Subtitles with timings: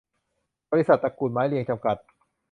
[0.71, 1.97] บริษัท ตระกูลไม้เรียง จำกัด